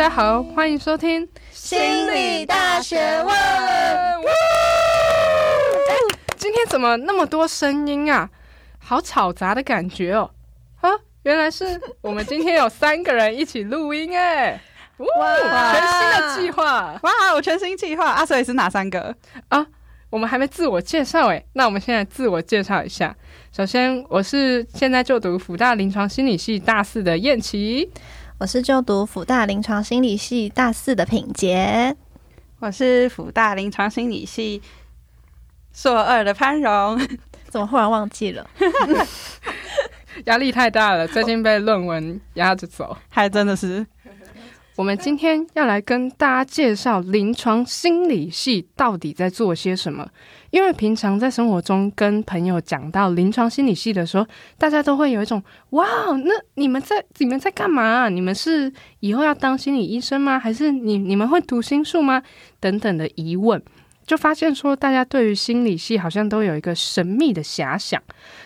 [0.00, 1.78] 家好，欢迎收听心
[2.10, 3.36] 理大学问。
[6.38, 8.30] 今天怎么那么多声音啊？
[8.78, 10.30] 好吵杂的感觉哦！
[10.80, 10.88] 啊，
[11.24, 14.58] 原来是我们今天有三个人一起录音哎！
[14.96, 16.98] 哇，全新的计划！
[17.02, 18.24] 哇，我全新计划啊！
[18.24, 19.14] 所以是哪三个
[19.50, 19.66] 啊？
[20.08, 23.14] 我们还没自我介绍哎，那我们现在自我介绍一下。
[23.52, 27.92] 首先，我是现在就读福大临床心理系大四的燕琪。
[28.40, 31.94] 我是就读辅大临床心理系大四的品杰。
[32.58, 34.62] 我是辅大临床心理系
[35.74, 36.98] 硕二的潘荣。
[37.50, 38.48] 怎么忽然忘记了？
[40.24, 43.86] 压力太大了，最近被论文压着走，还真的是。
[44.80, 50.08] 我们今天要来跟大家介绍临床心理系到底在做些什么。
[50.48, 55.42] 因为平常在生活中跟朋友讲到临床心理系的时候，大家都会有一种
[55.76, 55.86] “哇，
[56.24, 58.08] 那你们在你们在干嘛？
[58.08, 60.38] 你们是以后要当心理医生吗？
[60.38, 62.22] 还是你你们会读心术吗？”
[62.58, 63.62] 等等的疑问，
[64.06, 68.02] 就发现说大家对于心理系好像都有一个神秘的遐想。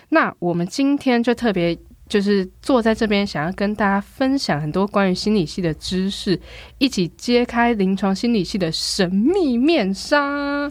[0.09, 1.79] 那我们今天就特别。
[2.15, 6.41] 就是坐在这边，想要跟大家分享很多关于心理系的知识，
[6.79, 10.71] 一起揭开临床心理系的神秘面纱。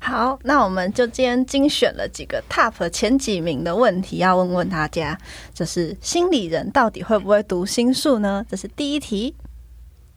[0.00, 5.18] 好，那我们就今天精选了几个 top 前几名的问题，要问问大家，
[5.52, 8.42] 就是心理人到底会不会读心术呢？
[8.48, 9.36] 这是第一题，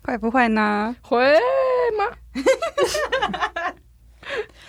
[0.04, 0.96] 会不会呢？
[1.02, 1.20] 会
[1.98, 2.06] 吗？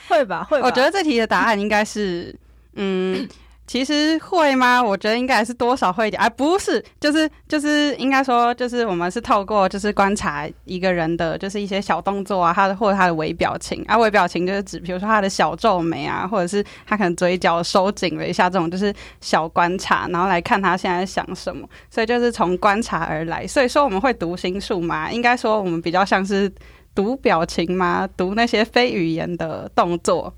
[0.08, 0.66] 会吧，会吧。
[0.66, 2.34] 我觉得这题的答案应该是，
[2.74, 3.28] 嗯，
[3.66, 4.80] 其实会吗？
[4.82, 23.44] 我觉得应该是多少会一点，而、不是，就是就是应该说，就是我们是透过就是观察一个人的就是一些小动作啊，他的或者他的微表情啊，微表情就是指，比如说他的小皱眉啊，或者是他可能嘴角收紧了一下，这种就是小观察，然后来看他现在想什么，所以就是从观察而来。
[23.46, 25.10] 所以说我们会读心术吗？
[25.10, 26.52] 应该说我们比较像是。
[26.96, 28.08] 读表情吗？
[28.16, 30.32] 读那些非语言的动作，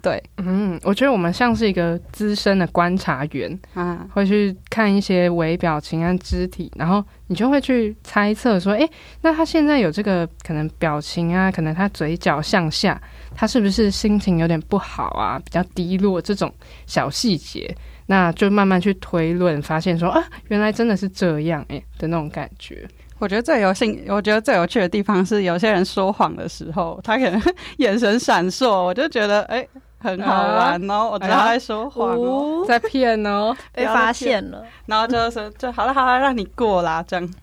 [0.00, 8.88] 对，嗯，我觉得我们像是一个资深的观察员啊，会去看一些微表情啊肢体，然后你就会去猜测说，诶，
[9.22, 13.00] 那他现在有这个可能表情啊，可能他嘴角向下，
[13.34, 16.52] 他是不是心情有点不好啊，比较低落这种
[16.86, 22.86] 小细节，那就慢慢去推论，发现说啊，原来真的是这样，诶的那种感觉。
[23.18, 27.40] 我觉得最有兴，我觉得最有趣的地方是，有些人说谎的时候，他可能
[27.78, 29.68] 眼神闪烁，我就觉得哎、欸，
[29.98, 30.94] 很好玩哦。
[30.94, 34.62] 啊、我知道他在说谎哦，在骗哦，被发现了。
[34.84, 37.34] 然后就说，就好了，好了，让你过啦，这样。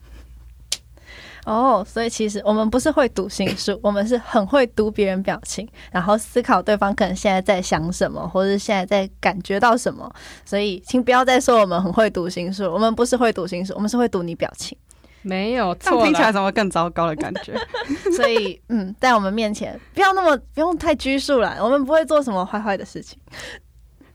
[1.46, 10.10] 哦，所以其实我们不是会读心术，我们是很会读别人表情，然后思考对方可能现在在想什么，或者是现在在感觉到什么。
[10.46, 14.78] 所以，请不要再说我们很会读心术，我们不是会读心术，我们是会读你表情。
[15.24, 17.54] 没有错，听起来怎么更糟糕的感觉？
[18.16, 23.18] 所以，嗯，在我们面前不要那么不用太拘束了，我们不会做什么坏坏的事情。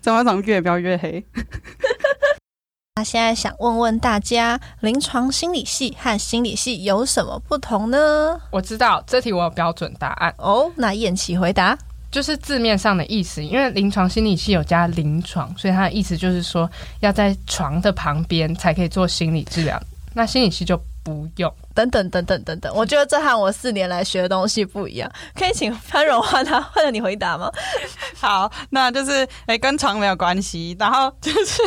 [0.01, 1.25] 怎么怎么越标越黑？
[2.97, 8.41] 那现在想问问大家，临床心理系和心理系有什么不同呢？
[8.51, 10.71] 我知道这题我有标准答案哦。
[10.77, 11.79] 那燕琪回答，
[12.11, 16.69] 就是字面上的意思，因为临床心理系有加临床，所以它的意思就是说
[17.01, 19.81] 要在床的旁边才可以做心理治疗。
[20.15, 20.81] 那心理系就。
[21.05, 25.11] 不用，等等等等等等，我觉得这和我四年来学的东西不一样。
[25.35, 27.51] 可以请潘荣换他换了你回答吗？
[28.21, 30.77] 好，那就是哎、欸，跟床没有关系。
[30.79, 31.63] 然后就是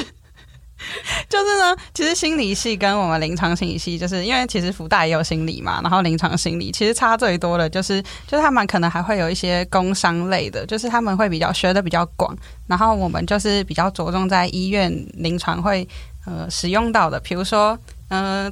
[1.27, 12.35] 就是呢，其实心理系跟我们临床心理系，就是因为其实福大也有心理嘛，然后临床心理其实差最多的就是，就是他们可能还会有一些工商类的，就是他们会比较学的比较广。
[12.67, 15.87] 然后我们就是比较着重在医院临床会
[16.27, 17.75] 呃使用到的，比如说
[18.09, 18.45] 嗯。
[18.45, 18.51] 呃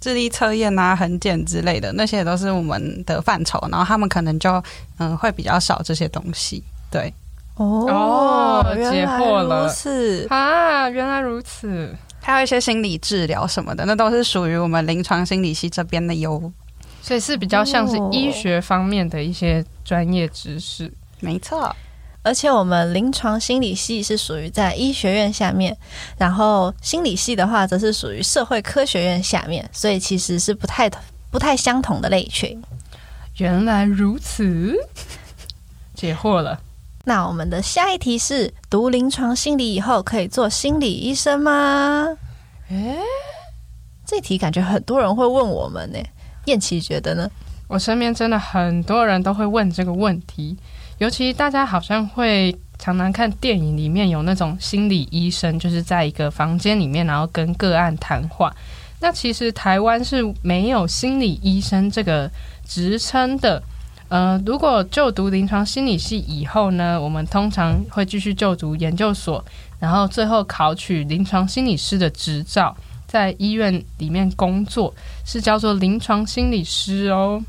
[0.00, 4.62] 智力测验啊、横检之类的，那些也都是我们的范畴，然后他们可能就
[4.98, 6.62] 嗯会比较少这些东西。
[6.90, 7.12] 对，
[7.56, 11.94] 哦，解惑了，是啊，原来如此。
[12.20, 16.52] 还有一些心理治疗什么的，那都是属于我们临床心理系这边的哟。
[17.00, 20.92] 所以是比较像是医学方面的一些专业知识。
[21.20, 21.74] 没错。
[22.26, 25.76] 而且我们临床心理系是属于在医学院下面，
[26.18, 30.90] 然后心理系的话则是属于社会科学院下面，所以其实是不太
[31.30, 32.60] 不太相同的类群。
[33.36, 34.76] 原来如此，
[35.94, 36.60] 解惑了。
[37.04, 42.08] 那我们的下一题是：读临床心理以后可以做心理医生吗？
[42.70, 42.98] 诶，
[44.04, 45.98] 这题感觉很多人会问我们呢。
[46.46, 47.30] 燕琪觉得呢？
[47.68, 50.56] 我身边真的很多人都会问这个问题。
[50.98, 58.50] 尤其大家好像会常常看电影里面有那种心理医生，就是在一个房间里面，然后跟个案谈话。
[58.98, 62.30] 那其实台湾是没有心理医生这个
[62.64, 63.62] 职称的。
[64.08, 69.44] 呃，如果就读临床心理系以后呢，我们通常会继续就读研究所，
[69.78, 72.74] 然后最后考取临床心理师的执照，
[73.06, 74.94] 在医院里面工作，
[75.26, 77.42] 是叫做临床心理师哦。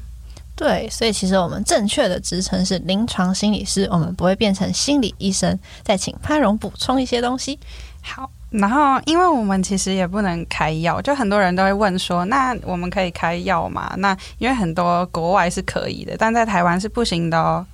[0.57, 5.57] 对，所以其实我们正确的职称是临床心理师，我们不会变成心理医生。
[5.83, 7.57] 再请潘荣补充一些东西。
[8.01, 8.29] 好。
[8.49, 13.93] 然后，因为我们其实也不能开药，就很多人都会问说，那我们可以开药吗？
[13.97, 17.65] 那因为很多国外是可以的，但在台湾是不行的哦。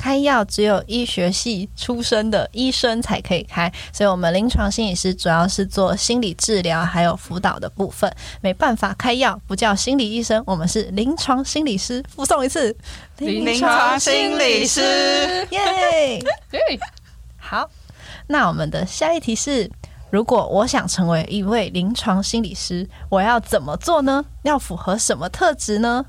[0.00, 8.10] 开药只有医学系出身的医生才可以开，所以我们临床心理师主要是做心理治疗还有辅导的部分，
[8.40, 12.02] 没办法开药，不叫心理医生，我们是临床心理师。
[12.08, 12.74] 附送一次，
[13.18, 14.80] 临床心理师，
[15.50, 16.24] 耶！
[17.36, 17.68] 好。
[18.28, 19.70] 那我们的下一题是：
[20.08, 24.24] 如果我想成为一位临床心理师，我要怎么做呢？
[24.44, 26.06] 要符合什么特质呢？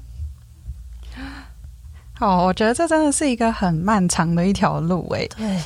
[2.21, 5.27] 哦，我觉得这真的是一个很漫长的一条路诶。
[5.35, 5.59] 对，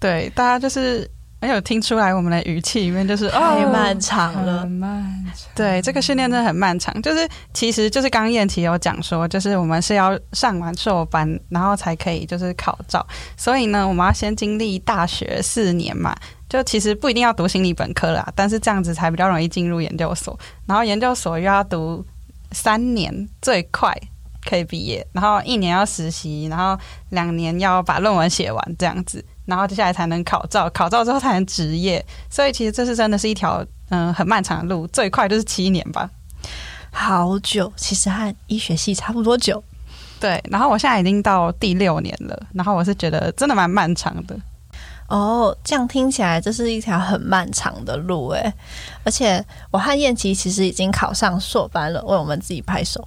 [0.00, 1.10] 对，大家就是。
[1.38, 5.02] 没有听出来，我们的语气里面就是太漫长了，很漫
[5.34, 5.48] 长。
[5.54, 7.00] 对，这个训练真的很漫长。
[7.02, 13.06] 就是，其实就是刚刚彦琪有讲说，就是我们是要上完硕班，然后才可以就是考照。
[13.36, 16.16] 所以呢，我们要先经历大学四年嘛。
[16.48, 20.36] 就其实不一定要读心理本科啦，但是这样子才比较容易进入研究所。
[20.64, 22.04] 然后研究所又要读
[22.52, 23.94] 三年，最快
[24.48, 25.06] 可以毕业。
[25.12, 26.78] 然后一年要实习，然后
[27.10, 29.24] 两年要把论文写完，这样子。
[29.44, 36.10] 然后接下来才能考照，考照之后才能执业，所以其实这是真的是一条嗯很漫长的路，最快就是七年吧，
[36.90, 39.62] 好久，其实和医学系差不多久。
[40.18, 44.36] 对，然后我现在已经到第六年了，然后我是觉得真的蛮漫长的。
[45.08, 48.52] 哦，这样听起来这是一条很漫长的路诶，
[49.04, 53.06] 而且我和燕琪其实已经考上硕班了，为我们自己拍手。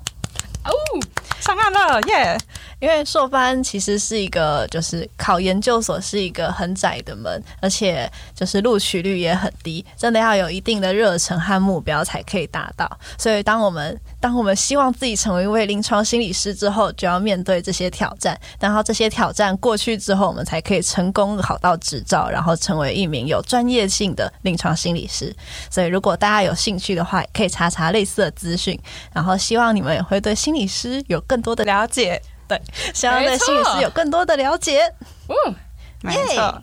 [1.40, 2.38] 上岸了耶
[2.80, 12.90] 因为硕班其实是一个，就是考研究所是一个很窄的门，而且就是录取率也很低，真的要有一定的热忱和目标才可以达到。
[13.18, 18.40] 所以，当我们当我们希望自己成为一位临床心理师之后，就要面对这些挑战。
[18.60, 25.34] 然后这些挑战过去之后，我们才可以成功考到执照，然后成为一名有专业性的临床心理师。
[25.70, 28.78] 所以，如果大家有兴趣的话，可以查查类似的资讯。
[29.14, 32.22] 然后，希望你们也会对心理师有更多的了解。
[32.48, 32.62] 对，
[32.94, 34.82] 希望对心理师有更多的了解。
[35.28, 35.56] 嗯，
[36.02, 36.62] 没错。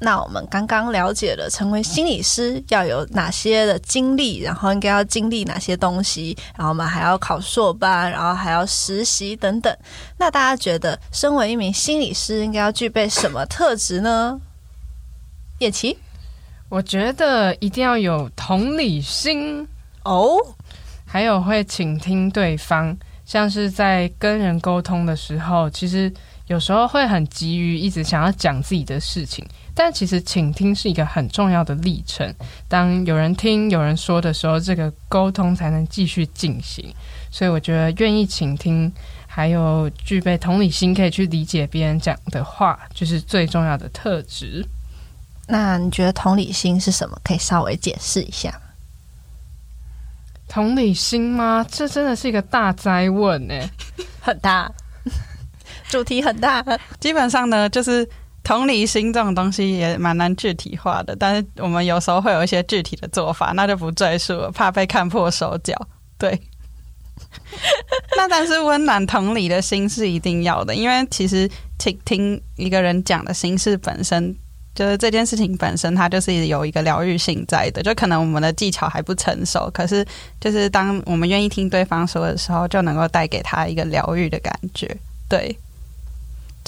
[0.00, 9.76] 那我们刚刚了解了成为心理师要有哪些的经历，然后应该要经历哪些东西，然后我们还要考硕班，然后还要实习等等。
[10.16, 14.40] 那大家觉得，身为一名心理师应该要具备什么特质呢？
[15.58, 15.98] 叶琪，
[16.68, 19.66] 我觉得一定要有同理心
[20.04, 20.36] 哦，
[21.04, 22.96] 还有会倾听对方。
[23.24, 26.10] 像是在跟人沟通的时候，其实
[26.46, 29.46] 有时候会很急于一直想要讲自己的事情，
[29.78, 32.34] 但其实倾听是一个很重要的历程。
[32.66, 36.92] 当有人听、有人说的时候，这个沟通才能继续进行。
[37.30, 38.92] 所以我觉得愿意倾听，
[39.28, 44.66] 还有具备同理心，可以去理解别人讲的话，就是最重要的特质。
[45.46, 47.16] 那你觉得同理心是什么？
[47.22, 48.52] 可以稍微解释一下。
[50.48, 51.64] 同理心吗？
[51.70, 53.54] 这真的是一个大灾问呢，
[54.20, 54.68] 很大，
[55.88, 56.64] 主题很大。
[56.98, 58.08] 基本上呢，就是
[58.48, 65.74] 同理心这种东西也蛮难具体化的，但是我们有时候会有一些具体的做法，那就不赘述了，怕被看破手脚。
[66.16, 66.30] 对，
[68.16, 74.34] 那但是温暖同理的心是一定要的，因为其实听听一个人讲的心事本身。
[74.74, 77.82] 就是这件事情本身，它就是有一个疗愈性在的。
[77.82, 80.06] 就可能我们的技巧还不成熟，可是
[80.40, 84.96] 就是当我们愿意听对方说的时候，就能够带给他一个疗愈的感觉。
[85.28, 85.54] 对。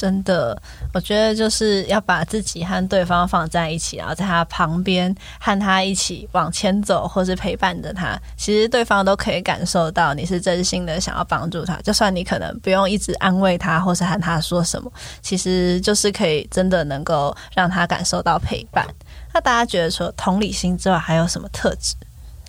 [0.00, 0.59] 真的，
[0.95, 8.19] 我觉得就是要把自己和对方放在一起，然后在他旁边和他一起往前走，或是陪伴着他。
[8.35, 14.90] 其实对方都可以感受到你是真心的想要帮助他，就算你可能不用一直安慰他，或是和他说什么，
[15.21, 18.87] 其实就是可以真的能够让他感受到陪伴。
[19.35, 21.95] 那大家觉得说同理心之外还有什么特质？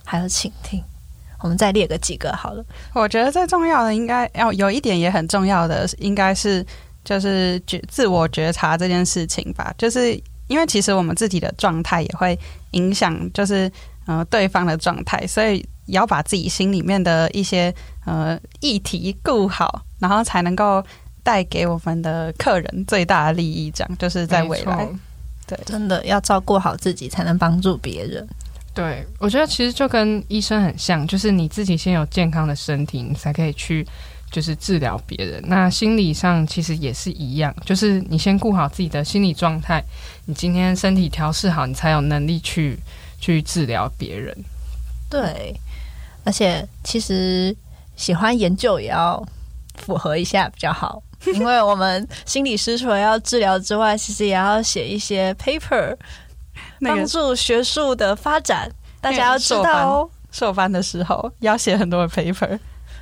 [0.06, 0.82] 还有倾听，
[1.42, 2.64] 我们再列个几个好了。
[2.94, 6.66] 我觉得最重要的应该要有一点也很重要的，应该是。
[7.04, 10.14] 就是觉自我觉察这件事情吧，就是
[10.48, 12.38] 因为其实我们自己的状态也会
[12.72, 13.72] 影响，就是
[14.06, 17.74] 呃对方的状态，所以也要把自己心里面的一些
[18.06, 20.84] 呃议题顾好，然后才能够
[21.24, 24.88] 带给我们的客人最大的利益，这样就是在未来。
[25.48, 28.28] 对，真的要照顾好自己，才能帮助别人。
[28.74, 33.86] 对，我觉得其实就跟医生很像，就是你自己先有健康的身体，你才可以去
[34.32, 35.44] 就是治疗别人。
[35.46, 39.84] 那心理上其实也是一样，就是你先顾好自己的心理状态，
[40.26, 42.80] 你今天身体调试好，你才有能力去
[43.20, 44.36] 去治疗别人。
[45.10, 45.54] 对，
[46.24, 47.56] 而且其实
[47.96, 49.22] 喜欢研究也要
[49.76, 51.04] 符合一下比较好，
[51.36, 55.96] 因为我们心理师除了要治疗之外，其实也要写一些 paper。
[56.84, 58.70] 帮助学术的发展，
[59.00, 60.10] 大家要知道哦。
[60.32, 62.58] 授班的时候要写很多的 paper，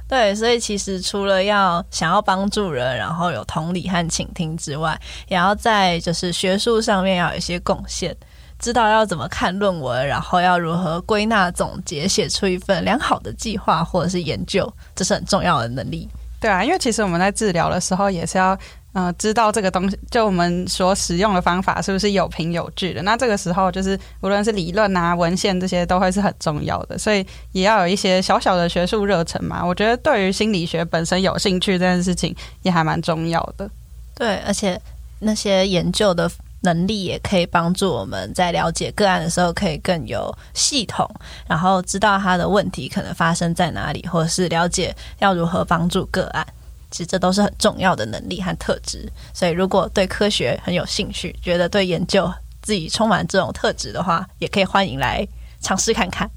[0.10, 8.13] 对，所以其实除了要想要帮助人，然后有同理和倾听之外，也要在就是学术上面要有一些贡献，
[8.58, 16.10] 知道要怎么看论文，然后要如何归纳总结，写出一份良好的计划或者是研究，这是很重要的能力。
[16.42, 18.58] 对啊，因为其实我们在治疗的时候也是要。
[18.93, 23.01] 嗯、知道这个东西，就我们所使用的方法是不是有凭有据的？
[23.03, 26.98] 那这个时候，就是无论是理论啊、文献这些，都会是很重要的。
[26.98, 29.63] 所以也要有一些小小的学术热忱嘛。
[29.63, 33.69] 我觉得对于心理学本身有兴趣这件事情，也还蛮重要的。
[34.15, 34.81] 对，而且
[35.19, 36.29] 那些研究的
[36.62, 41.10] 能力也可以帮助我们在了解个案的时候，可以更有系统，
[41.48, 46.46] 然后知道他的问题可能发生在哪里，或者是了解要如何帮助个案。
[46.91, 52.31] 其实这都是很重要的能力和特质，所以如果对科学很有兴趣，觉得对研究
[52.62, 55.27] 自己充满这种特质的话，也可以欢迎来
[55.62, 56.29] 尝试看看。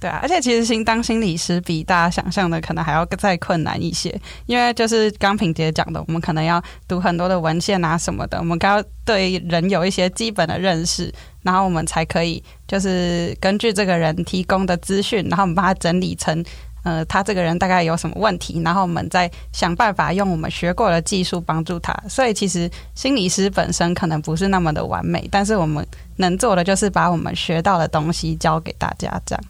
[0.00, 11.10] 对啊，而且其实心当心理师比大家想象的可能还要再困难一些，因为就是刚品杰讲的，我们可能要读很多的文献啊什么的，我们刚对人有一些基本的认识，
[11.42, 16.44] 然后我们才可以就是根据这个人提供的资讯，然后我们把它整理成。
[16.84, 21.92] 呃，他这个人大概有什么问题，然后我们再想办法用我们学过的技术帮助他。
[22.08, 25.84] 所以其实心理师本身可能不是那么的完美，但是我们
[26.16, 29.44] 能做的就是把我们学到的东西教给大家，这样。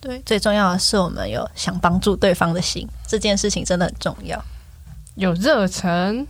[0.00, 4.40] 对，最重要的是我们有想帮助对方的心，这件事情真的很重要，
[5.16, 6.26] 有热忱。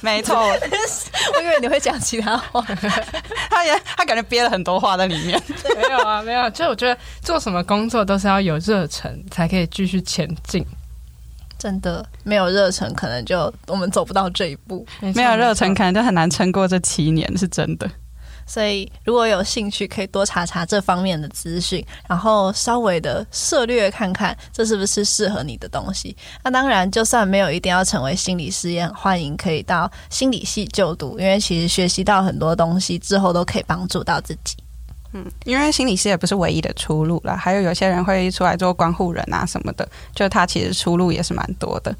[0.00, 2.60] 没错， 我以为你会讲其他话，
[3.50, 5.40] 他也他感觉憋了很多话在里面。
[5.76, 10.64] 没有啊，没有，就我觉得做什么工作都是要有热忱，才可以继续前进。
[11.58, 14.86] 真的没有热忱，可能就我们走不到这一步。
[15.14, 17.90] 没有热忱，可能就很难撑过这七年，是真的。
[18.46, 26.16] 所以，如果有兴趣，可以多查查这方面的资讯，然后稍微的涉略看看，这是不是适合你的东西。
[26.42, 34.56] 那当然，就算没有一定要成为心理师，也很欢迎可以到心理系就读，因为其实学习到很多东西之后，都可以帮助到自己。
[35.12, 41.94] 嗯，因为心理师也不是唯一的出路了，还有有些人会出来做关护人啊什么的，就他其实出路也是蛮多的。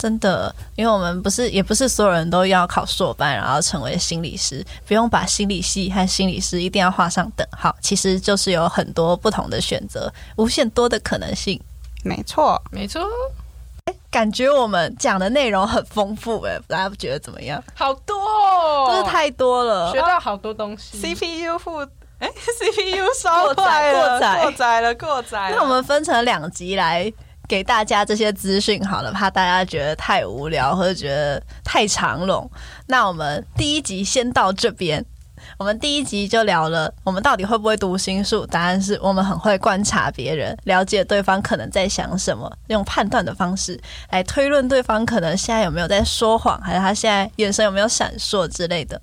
[0.00, 7.76] 真的，因为我们不是，也不是所有人都要考硕班，然后成为心理师，不用把心理系和心理师一定要画上等号。
[7.82, 11.60] 其实就是有很多不同的选择，无限多的可能性。
[12.02, 13.02] 没错，没错。
[13.84, 17.62] 哎，感觉我们讲的内容很丰富，哎，大家不觉得怎么样？
[17.74, 20.96] 好多哦，真是太多了，学到好多东西。
[20.96, 21.80] CPU 负，
[22.20, 25.52] 哎，CPU 烧坏了，过载，过载了，过载。
[25.54, 27.12] 那我们分成两集来。
[27.50, 32.48] 给大家这些资讯好了，怕大家觉得太无聊或者觉得太长龙。
[32.86, 35.04] 那我们第一集先到这边。
[35.58, 43.80] 我们第一集就聊了我们到底会不会读心术，答案是我们很会观察别人，了解对方可能在想什么，用判断的方式
[44.10, 49.00] 来推论对方可能现在有没有在说谎，还是他现在眼神有没有闪烁之类的。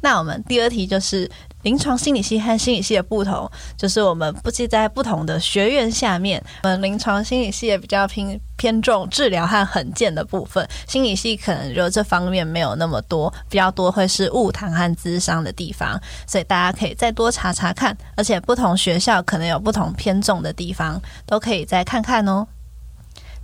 [0.00, 1.30] 那我们第二题就是。
[1.62, 22.46] 临床心理系和心理系的不同，就是我们不计在不同的学院下面，我们临床心理系也比较偏偏重治疗和衡鉴的部分，心理系可能就这方面没有那么多，比较多会是误谈和咨商的地方，所以大家可以再多查查看，而且不同学校可能有不同偏重的地方，都可以再看看哦。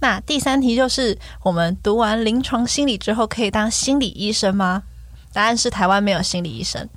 [0.01, 4.83] 那第三题就是，我们读完临床心理之后，可以当心理医生吗？
[5.33, 6.89] 答案是台湾没有心理医生。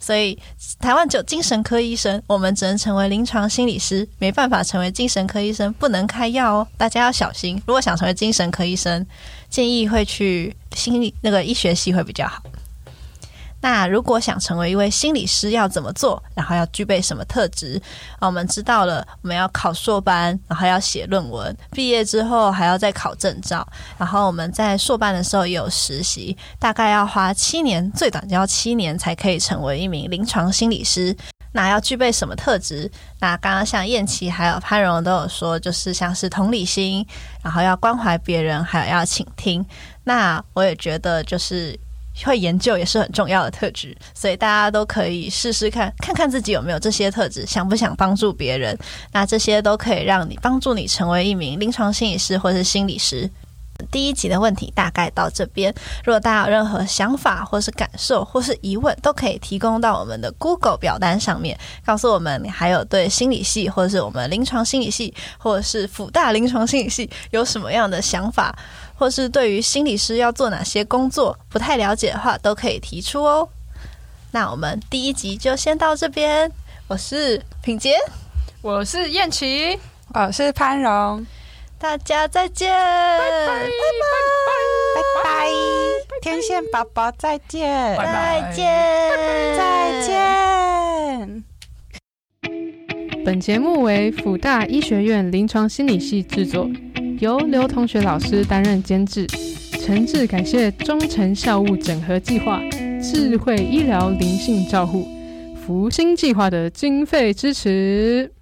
[0.00, 0.38] 所以，
[0.78, 7.60] 台湾只有精神科医生，我们只能成为临床心理师，没办法成为精神科医生，不能开药哦，大家要小心。
[7.66, 9.04] 如果想成为精神科医生，
[9.50, 12.42] 建议会去心理那个医学系会比较好。
[13.60, 16.22] 那如果想成为一位心理师，要怎么做？
[16.34, 17.80] 然后要具备什么特质？
[18.20, 31.16] 我们知道了，我们要考硕班，然后要写论文，毕业之后还要再考证照，然后我们在硕班的时候也有实习，大概要花七年，最短就要七年才可以成为一名临床心理师。
[31.50, 32.88] 那要具备什么特质？
[33.20, 37.04] 那刚刚像燕琪还有潘荣都有说，就是像是同理心，
[37.42, 39.64] 然后要关怀别人，还有要倾听。
[40.04, 41.76] 那我也觉得就是
[42.24, 48.78] 会研究也是很重要的特质，所以大家都可以试试看，看看自己有没有这些特质，想不想帮助别人？
[49.12, 53.28] 那这些都可以让你帮助你成为一名临床心理师或是心理师。
[53.90, 55.72] 第一集的问题大概到这边，
[56.04, 68.56] 如果大家有任何想法或是感受或是疑问，都可以提供到我们的 Google 表单上面，告诉我们你还有对心理系或者是我们临床心理系或者是辅大临床心理系有什么样的想法，
[68.96, 73.48] 或是对于心理师要做哪些工作不太了解的话，都可以提出哦。
[74.32, 76.50] 那我们第一集就先到这边，
[76.88, 77.94] 我是品杰，
[78.60, 79.78] 我是燕琪，
[80.12, 81.24] 我是潘荣。
[81.80, 83.68] 大家再见，拜拜拜
[84.96, 85.48] 拜拜拜，
[86.20, 88.66] 天线宝宝再见，再见
[89.56, 91.44] 再见。
[93.24, 96.68] 本节目为辅大医学院临床心理系制作，
[97.20, 99.24] 由刘同学老师担任监制，
[99.80, 102.60] 诚挚感谢忠诚校务整合计划、
[103.00, 105.06] 智慧医疗灵性照护、
[105.64, 108.32] 福星计划的经费支持。